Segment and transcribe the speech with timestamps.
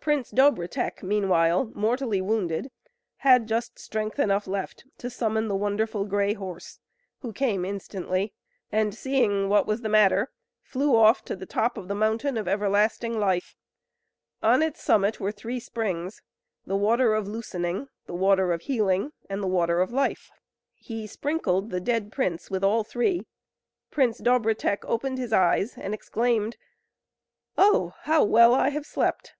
[0.00, 2.70] Prince Dobrotek meanwhile, mortally wounded,
[3.24, 6.78] had just strength enough left to summon the Wonderful Grey Horse,
[7.20, 8.34] who came instantly;
[8.70, 12.46] and seeing what was the matter, flew off to the top of the mountain of
[12.46, 13.56] Everlasting Life.
[14.42, 16.20] On its summit were three springs
[16.66, 20.30] the Water of Loosening, the Water of Healing, and the Water of Life.
[20.74, 23.26] He sprinkled the dead prince with all three;
[23.90, 26.58] Prince Dobrotek opened his eyes, and exclaimed:
[27.56, 27.94] "Oh!
[28.02, 29.32] how well I have slept!"